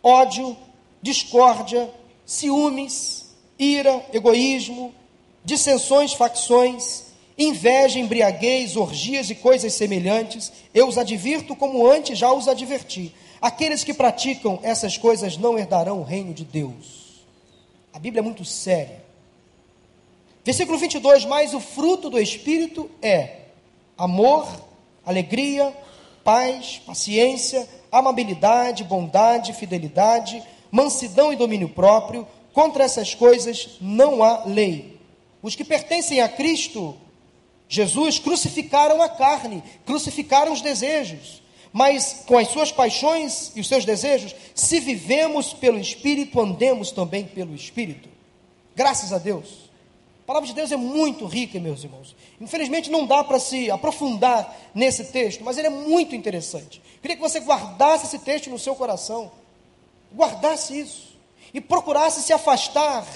[0.02, 0.56] ódio,
[1.00, 1.90] discórdia,
[2.24, 4.94] ciúmes, ira, egoísmo,
[5.44, 7.05] dissensões, facções,
[7.38, 13.14] inveja, embriaguez, orgias e coisas semelhantes, eu os advirto como antes já os adverti.
[13.40, 17.24] Aqueles que praticam essas coisas não herdarão o reino de Deus.
[17.92, 19.04] A Bíblia é muito séria.
[20.44, 23.38] Versículo 22, mas o fruto do Espírito é
[23.98, 24.46] amor,
[25.04, 25.74] alegria,
[26.22, 32.26] paz, paciência, amabilidade, bondade, fidelidade, mansidão e domínio próprio.
[32.52, 34.98] Contra essas coisas não há lei.
[35.42, 36.96] Os que pertencem a Cristo,
[37.68, 41.42] Jesus, crucificaram a carne, crucificaram os desejos
[41.76, 47.24] mas com as suas paixões e os seus desejos, se vivemos pelo Espírito, andemos também
[47.24, 48.08] pelo Espírito.
[48.74, 49.70] Graças a Deus.
[50.22, 52.16] A palavra de Deus é muito rica, meus irmãos.
[52.40, 56.80] Infelizmente não dá para se aprofundar nesse texto, mas ele é muito interessante.
[57.02, 59.30] Queria que você guardasse esse texto no seu coração,
[60.14, 61.14] guardasse isso
[61.52, 63.06] e procurasse se afastar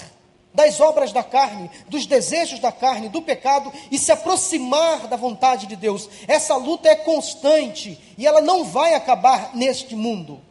[0.53, 5.65] das obras da carne, dos desejos da carne, do pecado e se aproximar da vontade
[5.65, 6.09] de Deus.
[6.27, 10.41] Essa luta é constante e ela não vai acabar neste mundo.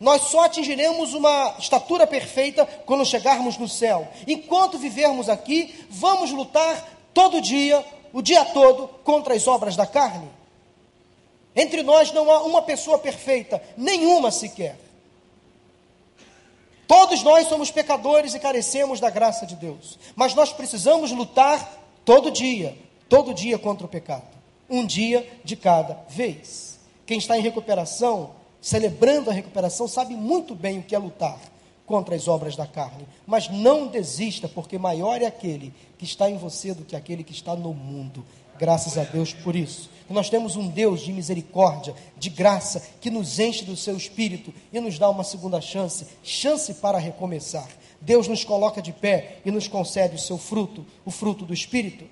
[0.00, 4.08] Nós só atingiremos uma estatura perfeita quando chegarmos no céu.
[4.26, 10.28] Enquanto vivermos aqui, vamos lutar todo dia, o dia todo, contra as obras da carne.
[11.54, 14.76] Entre nós não há uma pessoa perfeita, nenhuma sequer.
[16.86, 19.98] Todos nós somos pecadores e carecemos da graça de Deus.
[20.14, 22.76] Mas nós precisamos lutar todo dia,
[23.08, 24.26] todo dia contra o pecado.
[24.68, 26.78] Um dia de cada vez.
[27.06, 31.38] Quem está em recuperação, celebrando a recuperação, sabe muito bem o que é lutar
[31.86, 33.06] contra as obras da carne.
[33.26, 37.32] Mas não desista, porque maior é aquele que está em você do que aquele que
[37.32, 38.24] está no mundo.
[38.58, 39.90] Graças a Deus por isso.
[40.08, 44.78] Nós temos um Deus de misericórdia, de graça, que nos enche do seu espírito e
[44.78, 47.68] nos dá uma segunda chance chance para recomeçar.
[48.00, 52.04] Deus nos coloca de pé e nos concede o seu fruto, o fruto do espírito.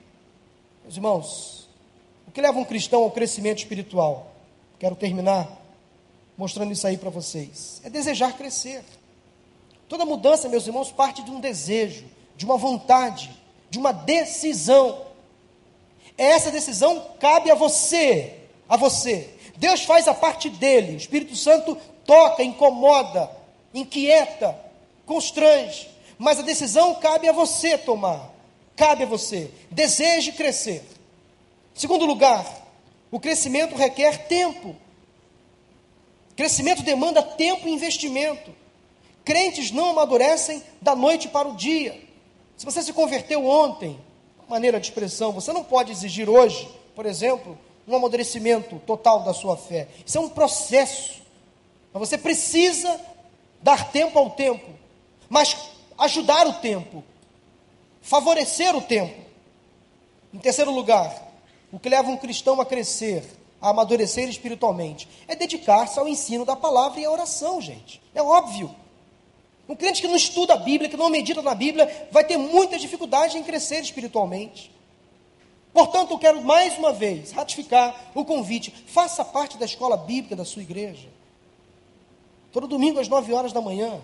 [0.83, 1.69] Meus irmãos,
[2.27, 4.33] o que leva um cristão ao crescimento espiritual?
[4.79, 5.61] Quero terminar
[6.37, 7.81] mostrando isso aí para vocês.
[7.85, 8.83] É desejar crescer.
[9.89, 13.31] Toda mudança, meus irmãos, parte de um desejo, de uma vontade,
[13.69, 15.12] de uma decisão.
[16.23, 18.35] Essa decisão cabe a você,
[18.69, 19.29] a você.
[19.57, 20.93] Deus faz a parte dele.
[20.93, 23.29] O Espírito Santo toca, incomoda,
[23.75, 24.57] inquieta,
[25.05, 25.91] constrange.
[26.17, 28.33] Mas a decisão cabe a você tomar.
[28.77, 29.51] Cabe a você.
[29.69, 30.85] Deseje crescer.
[31.75, 32.47] Segundo lugar,
[33.11, 34.77] o crescimento requer tempo.
[36.37, 38.55] Crescimento demanda tempo e investimento.
[39.25, 42.01] Crentes não amadurecem da noite para o dia.
[42.57, 43.99] Se você se converteu ontem,
[44.49, 45.33] maneira de expressão.
[45.33, 49.89] Você não pode exigir hoje, por exemplo, um amadurecimento total da sua fé.
[50.05, 51.23] Isso é um processo.
[51.93, 53.01] Mas você precisa
[53.61, 54.69] dar tempo ao tempo,
[55.29, 55.57] mas
[55.99, 57.05] ajudar o tempo,
[58.01, 59.21] favorecer o tempo.
[60.33, 61.15] Em terceiro lugar,
[61.71, 63.25] o que leva um cristão a crescer,
[63.61, 68.03] a amadurecer espiritualmente, é dedicar-se ao ensino da palavra e à oração, gente.
[68.15, 68.75] É óbvio.
[69.73, 72.79] Um crente que não estuda a Bíblia, que não medita na Bíblia, vai ter muita
[72.79, 74.71] dificuldade em crescer espiritualmente.
[75.73, 78.71] Portanto, eu quero mais uma vez ratificar o convite.
[78.89, 81.09] Faça parte da escola bíblica da sua igreja.
[82.53, 83.99] Todo domingo às 9 horas da manhã.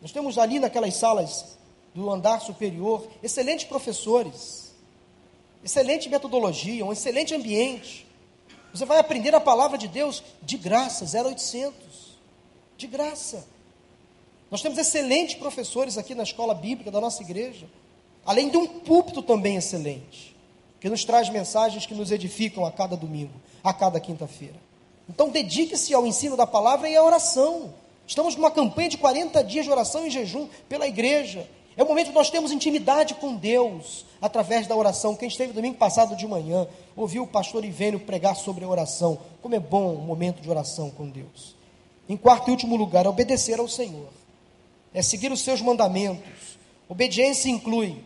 [0.00, 1.58] Nós temos ali naquelas salas
[1.92, 4.72] do andar superior excelentes professores,
[5.64, 8.06] excelente metodologia, um excelente ambiente.
[8.72, 11.74] Você vai aprender a palavra de Deus de graça, 0800.
[12.76, 13.44] De graça.
[14.50, 17.66] Nós temos excelentes professores aqui na escola bíblica da nossa igreja,
[18.26, 20.34] além de um púlpito também excelente,
[20.80, 23.32] que nos traz mensagens que nos edificam a cada domingo,
[23.62, 24.56] a cada quinta-feira.
[25.08, 27.72] Então, dedique-se ao ensino da palavra e à oração.
[28.06, 31.48] Estamos numa campanha de 40 dias de oração e jejum pela igreja.
[31.76, 35.16] É o momento que nós temos intimidade com Deus através da oração.
[35.16, 39.18] Quem esteve domingo passado de manhã ouviu o pastor Ivênio pregar sobre a oração.
[39.40, 41.54] Como é bom um momento de oração com Deus.
[42.08, 44.19] Em quarto e último lugar, obedecer ao Senhor.
[44.92, 46.58] É seguir os seus mandamentos.
[46.88, 48.02] Obediência inclui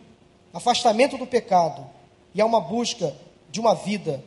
[0.53, 1.85] afastamento do pecado
[2.33, 3.15] e é uma busca
[3.49, 4.23] de uma vida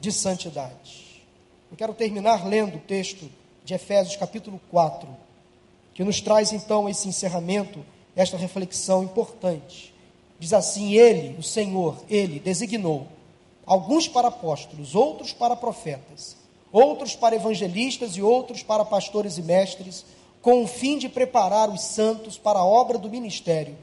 [0.00, 1.22] de santidade.
[1.70, 3.30] Eu quero terminar lendo o texto
[3.64, 5.08] de Efésios capítulo 4,
[5.94, 7.84] que nos traz então esse encerramento,
[8.16, 9.94] esta reflexão importante.
[10.38, 13.06] Diz assim: Ele, o Senhor, Ele designou
[13.64, 16.36] alguns para apóstolos, outros para profetas,
[16.70, 20.04] outros para evangelistas e outros para pastores e mestres,
[20.42, 23.78] com o fim de preparar os santos para a obra do ministério,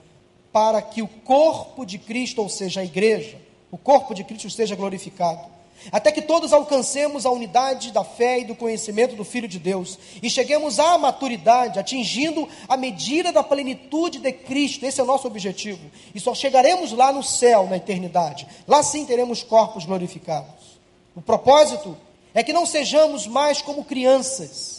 [0.52, 3.38] para que o corpo de Cristo, ou seja, a igreja,
[3.72, 5.60] o corpo de Cristo seja glorificado
[5.92, 9.98] até que todos alcancemos a unidade da fé e do conhecimento do Filho de Deus
[10.22, 14.86] e cheguemos à maturidade, atingindo a medida da plenitude de Cristo.
[14.86, 15.80] Esse é o nosso objetivo.
[16.14, 18.46] E só chegaremos lá no céu, na eternidade.
[18.68, 20.80] Lá sim teremos corpos glorificados.
[21.16, 21.98] O propósito
[22.34, 24.79] é que não sejamos mais como crianças,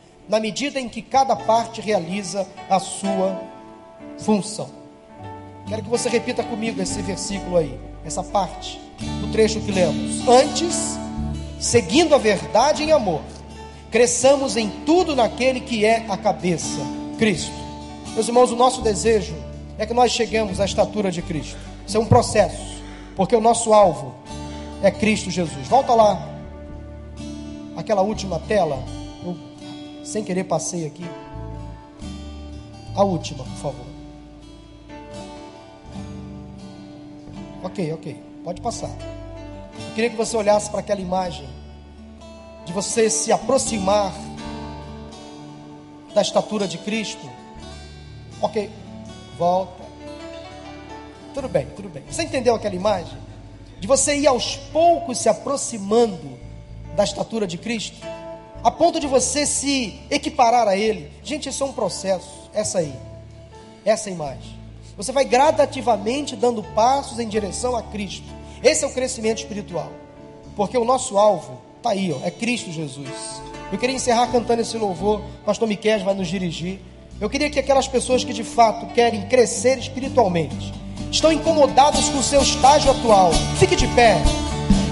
[0.27, 3.39] na medida em que cada parte realiza a sua
[4.17, 4.69] função.
[5.67, 8.79] Quero que você repita comigo esse versículo aí, essa parte
[9.19, 10.27] do trecho que lemos.
[10.27, 10.97] Antes,
[11.59, 13.21] seguindo a verdade em amor,
[13.89, 16.79] cresçamos em tudo naquele que é a cabeça,
[17.17, 17.51] Cristo.
[18.13, 19.35] Meus irmãos, o nosso desejo
[19.77, 21.57] é que nós cheguemos à estatura de Cristo.
[21.87, 22.81] Isso é um processo,
[23.15, 24.13] porque o nosso alvo
[24.83, 25.67] é Cristo Jesus.
[25.67, 26.27] Volta lá,
[27.75, 28.83] aquela última tela,
[30.11, 31.05] sem querer passei aqui.
[32.93, 33.85] A última, por favor.
[37.63, 38.89] Ok, ok, pode passar.
[38.89, 41.47] Eu queria que você olhasse para aquela imagem
[42.65, 44.11] de você se aproximar
[46.13, 47.29] da estatura de Cristo.
[48.41, 48.69] Ok,
[49.37, 49.81] volta.
[51.33, 52.03] Tudo bem, tudo bem.
[52.09, 53.17] Você entendeu aquela imagem?
[53.79, 56.37] De você ir aos poucos se aproximando
[56.97, 58.05] da estatura de Cristo,
[58.63, 61.11] a ponto de você se equiparar a Ele.
[61.23, 62.49] Gente, isso é um processo.
[62.53, 62.93] Essa aí,
[63.83, 64.59] essa imagem.
[64.97, 68.27] Você vai gradativamente dando passos em direção a Cristo.
[68.61, 69.91] Esse é o crescimento espiritual.
[70.55, 73.41] Porque o nosso alvo está aí, ó, é Cristo Jesus.
[73.71, 75.21] Eu queria encerrar cantando esse louvor.
[75.45, 76.79] Pastor Miquel vai nos dirigir.
[77.19, 80.73] Eu queria que aquelas pessoas que de fato querem crescer espiritualmente,
[81.11, 84.17] estão incomodadas com o seu estágio atual, fique de pé.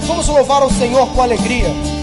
[0.06, 1.99] Vamos louvar ao Senhor com alegria.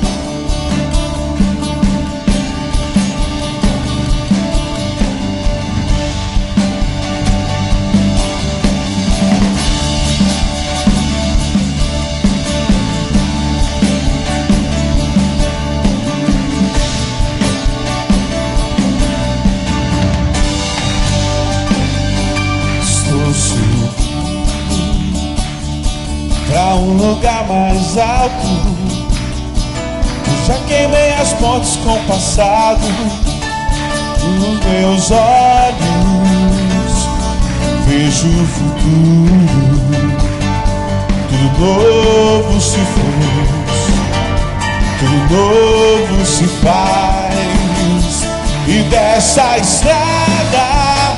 [26.97, 28.47] Um lugar mais alto.
[30.47, 32.81] Já queimei as pontes com o passado.
[34.23, 36.37] Nos meus olhos
[37.87, 39.47] vejo o futuro.
[41.29, 43.49] Tudo novo se fez,
[44.99, 48.27] tudo novo se faz.
[48.67, 51.17] E dessa estrada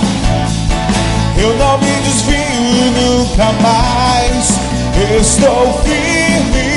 [1.36, 4.57] eu não me desvio nunca mais.
[5.00, 6.70] Estou firme,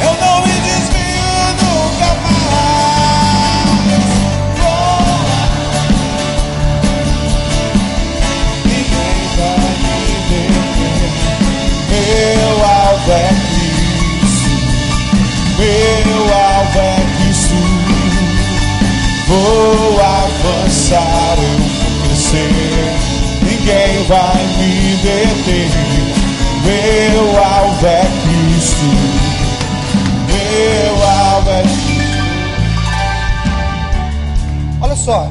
[0.00, 1.30] eu não me desvio
[1.60, 2.88] nunca mais.
[4.56, 4.98] Voa,
[8.64, 9.96] ninguém vai me
[10.28, 11.12] deter.
[11.90, 13.14] Meu alvo é
[14.24, 14.52] Cristo,
[15.58, 16.80] meu alvo é
[17.18, 17.58] Cristo.
[19.28, 22.88] Vou avançar, eu vou crescer.
[23.42, 25.87] Ninguém vai me deter.
[26.68, 28.84] Meu alvo é Cristo.
[30.26, 31.88] Meu alvo é Cristo.
[34.82, 35.30] Olha só,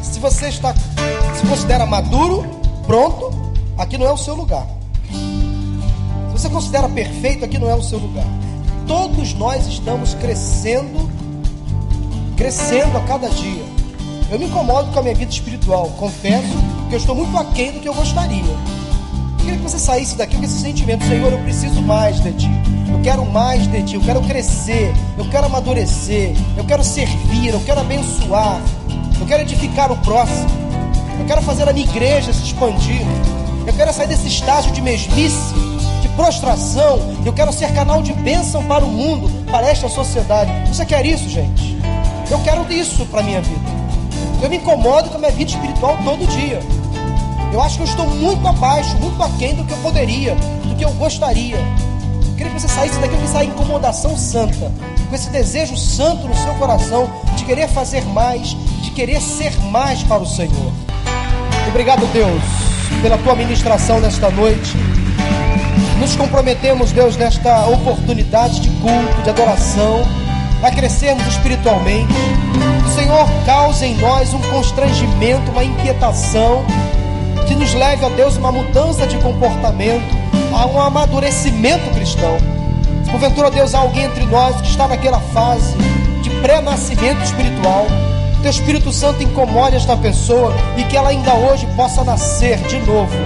[0.00, 2.46] se você está se considera maduro,
[2.86, 3.32] pronto,
[3.76, 4.68] aqui não é o seu lugar.
[5.10, 8.26] Se você considera perfeito, aqui não é o seu lugar.
[8.86, 11.10] Todos nós estamos crescendo,
[12.36, 13.64] crescendo a cada dia.
[14.30, 15.88] Eu me incomodo com a minha vida espiritual.
[15.98, 16.54] Confesso
[16.88, 18.77] que eu estou muito aquém do que eu gostaria.
[19.48, 22.50] Queria que você saísse daqui com esse sentimento, Senhor, eu preciso mais de Ti.
[22.92, 27.60] Eu quero mais de Ti, eu quero crescer, eu quero amadurecer, eu quero servir, eu
[27.60, 28.60] quero abençoar,
[29.18, 30.50] eu quero edificar o próximo,
[31.18, 33.00] eu quero fazer a minha igreja se expandir,
[33.66, 35.54] eu quero sair desse estágio de mesmice,
[36.02, 40.52] de prostração, eu quero ser canal de bênção para o mundo, para esta sociedade.
[40.68, 41.78] Você quer isso, gente?
[42.30, 43.70] Eu quero isso para a minha vida.
[44.42, 46.60] Eu me incomodo com a minha vida espiritual todo dia.
[47.52, 50.84] Eu acho que eu estou muito abaixo, muito aquém do que eu poderia, do que
[50.84, 51.56] eu gostaria.
[51.56, 54.70] Eu queria que você saísse daqui com essa incomodação santa,
[55.08, 60.02] com esse desejo santo no seu coração de querer fazer mais, de querer ser mais
[60.02, 60.72] para o Senhor.
[61.68, 62.42] Obrigado, Deus,
[63.02, 64.76] pela tua ministração nesta noite.
[65.98, 70.06] Nos comprometemos, Deus, nesta oportunidade de culto, de adoração,
[70.62, 72.12] a crescermos espiritualmente.
[72.86, 76.64] O Senhor cause em nós um constrangimento, uma inquietação,
[77.48, 80.14] que nos leve a Deus uma mudança de comportamento,
[80.52, 82.36] a um amadurecimento cristão.
[83.02, 85.74] Se porventura, Deus, há alguém entre nós que está naquela fase
[86.22, 87.86] de pré-nascimento espiritual,
[88.42, 93.16] Teu Espírito Santo incomode esta pessoa e que ela ainda hoje possa nascer de novo,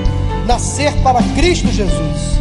[0.46, 2.40] nascer para Cristo Jesus.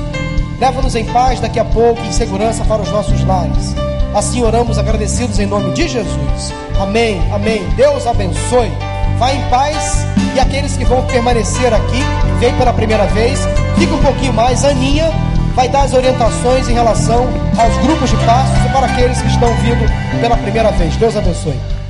[0.59, 3.75] Leva-nos em paz daqui a pouco, em segurança para os nossos lares.
[4.13, 6.53] Assim oramos agradecidos em nome de Jesus.
[6.79, 7.67] Amém, amém.
[7.75, 8.71] Deus abençoe.
[9.17, 12.01] Vá em paz e aqueles que vão permanecer aqui,
[12.39, 13.39] vem pela primeira vez,
[13.77, 14.63] fica um pouquinho mais.
[14.63, 15.11] Aninha
[15.55, 17.27] vai dar as orientações em relação
[17.57, 20.95] aos grupos de passos e para aqueles que estão vindo pela primeira vez.
[20.95, 21.80] Deus abençoe.